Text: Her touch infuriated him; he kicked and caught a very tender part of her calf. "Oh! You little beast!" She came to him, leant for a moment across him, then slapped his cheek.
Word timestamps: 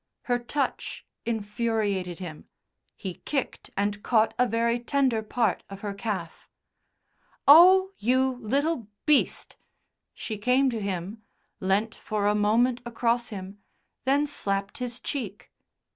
Her 0.23 0.39
touch 0.39 1.05
infuriated 1.27 2.17
him; 2.17 2.45
he 2.95 3.21
kicked 3.23 3.69
and 3.77 4.01
caught 4.01 4.33
a 4.39 4.47
very 4.47 4.79
tender 4.79 5.21
part 5.21 5.61
of 5.69 5.81
her 5.81 5.93
calf. 5.93 6.49
"Oh! 7.47 7.91
You 7.99 8.37
little 8.41 8.87
beast!" 9.05 9.57
She 10.15 10.39
came 10.39 10.71
to 10.71 10.79
him, 10.81 11.21
leant 11.59 11.93
for 11.93 12.25
a 12.25 12.33
moment 12.33 12.81
across 12.83 13.27
him, 13.27 13.59
then 14.05 14.25
slapped 14.25 14.79
his 14.79 14.99
cheek. 14.99 15.51